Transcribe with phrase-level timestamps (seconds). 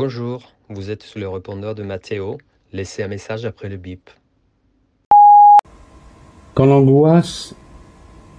[0.00, 2.38] Bonjour, vous êtes sur le répondeur de Mathéo.
[2.72, 4.10] Laissez un message après le bip.
[6.54, 7.56] Quand l'angoisse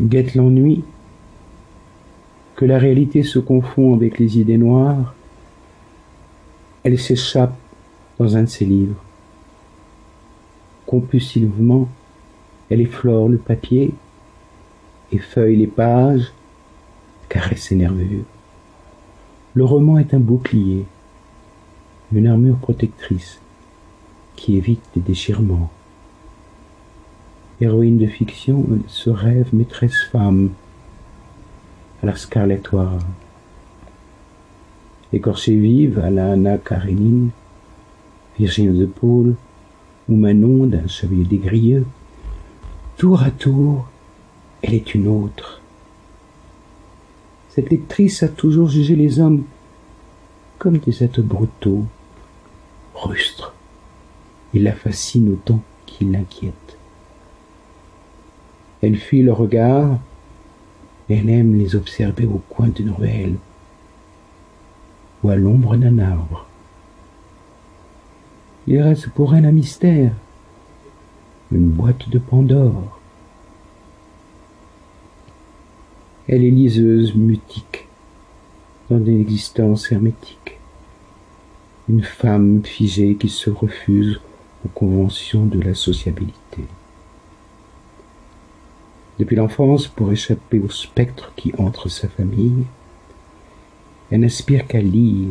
[0.01, 0.85] guette l'ennui,
[2.55, 5.13] que la réalité se confond avec les idées noires,
[6.83, 7.57] elle s'échappe
[8.19, 9.03] dans un de ses livres.
[10.85, 11.89] Compulsivement,
[12.69, 13.93] elle effleure le papier,
[15.11, 16.31] effeuille les pages,
[17.27, 18.23] caresse ses nervures.
[19.55, 20.85] Le roman est un bouclier,
[22.11, 23.39] une armure protectrice
[24.35, 25.69] qui évite les déchirements.
[27.61, 30.51] Héroïne de fiction, se rêve maîtresse femme
[32.01, 32.99] à la Scarlett O'Hara.
[35.11, 37.31] Écorchée vive à la Anna Karenine,
[38.37, 39.35] Virginie de Paul
[40.07, 41.85] ou Manon d'un chevalier dégrieux,
[42.97, 43.87] tour à tour,
[44.61, 45.61] elle est une autre.
[47.49, 49.43] Cette lectrice a toujours jugé les hommes
[50.57, 51.85] comme des êtres brutaux,
[54.53, 56.77] Il la fascine autant qu'il l'inquiète.
[58.81, 59.99] Elle fuit le regard,
[61.09, 63.35] elle aime les observer au coin d'une ruelle
[65.23, 66.45] ou à l'ombre d'un arbre.
[68.67, 70.13] Il reste pour elle un mystère,
[71.51, 72.99] une boîte de Pandore.
[76.27, 77.87] Elle est liseuse mutique
[78.89, 80.58] dans une existence hermétique,
[81.89, 84.21] une femme figée qui se refuse
[84.63, 86.63] aux conventions de la sociabilité.
[89.17, 92.65] Depuis l'enfance, pour échapper au spectre qui entre sa famille,
[94.11, 95.29] elle n'aspire qu'à lire,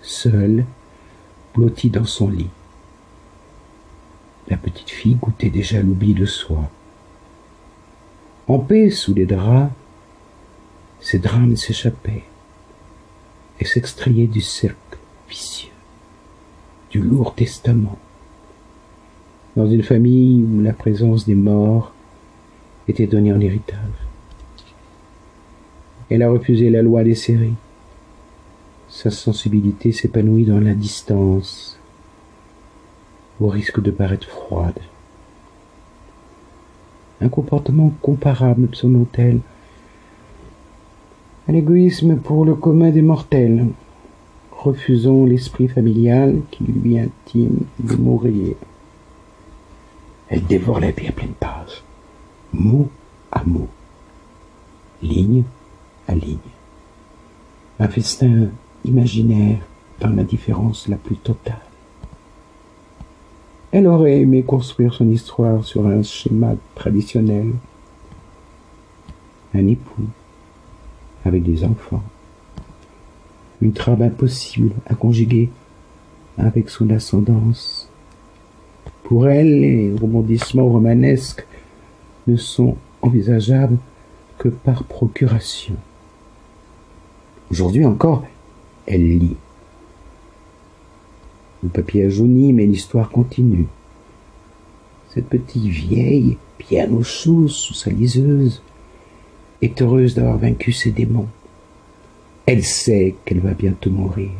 [0.00, 0.64] seule,
[1.54, 2.50] blottie dans son lit.
[4.48, 6.70] La petite fille goûtait déjà l'oubli de soi.
[8.48, 9.70] En paix sous les draps,
[11.00, 12.24] ses drames s'échappaient
[13.60, 14.89] et s'extrayaient du cercle
[16.90, 17.98] du lourd testament.
[19.56, 21.92] Dans une famille où la présence des morts
[22.88, 23.78] était donnée en héritage.
[26.08, 27.54] Elle a refusé la loi des séries.
[28.88, 31.78] Sa sensibilité s'épanouit dans la distance,
[33.40, 34.80] au risque de paraître froide.
[37.20, 39.40] Un comportement comparable, selon-elle,
[41.48, 43.68] à l'égoïsme pour le commun des mortels,
[44.62, 48.56] refusant l'esprit familial qui lui intime de mourir.
[50.28, 51.82] Elle dévore la vie à pleine page,
[52.52, 52.88] mot
[53.32, 53.68] à mot,
[55.02, 55.44] ligne
[56.06, 56.38] à ligne.
[57.78, 58.48] Un festin
[58.84, 59.58] imaginaire
[60.00, 61.58] dans la différence la plus totale.
[63.72, 67.52] Elle aurait aimé construire son histoire sur un schéma traditionnel.
[69.54, 70.06] Un époux
[71.24, 72.02] avec des enfants.
[73.60, 75.50] Une trame impossible à conjuguer
[76.38, 77.88] avec son ascendance.
[79.04, 81.46] Pour elle, les rebondissements romanesques
[82.26, 83.78] ne sont envisageables
[84.38, 85.74] que par procuration.
[87.50, 88.24] Aujourd'hui encore,
[88.86, 89.36] elle lit.
[91.62, 93.66] Le papier a jauni, mais l'histoire continue.
[95.12, 98.62] Cette petite vieille, bien au chaud sous sa liseuse,
[99.60, 101.28] est heureuse d'avoir vaincu ses démons.
[102.52, 104.32] Elle sait qu'elle va bientôt mourir.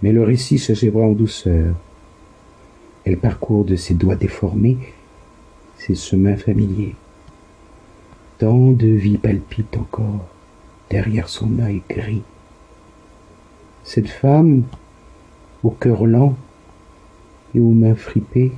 [0.00, 1.74] Mais le récit s'achèvera en douceur.
[3.04, 4.78] Elle parcourt de ses doigts déformés
[5.76, 6.94] ses chemins familiers.
[8.38, 10.28] Tant de vie palpite encore
[10.88, 12.22] derrière son œil gris.
[13.84, 14.62] Cette femme,
[15.62, 16.36] au cœur lent
[17.54, 18.52] et aux mains fripées,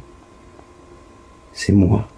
[1.53, 2.09] c'est moi.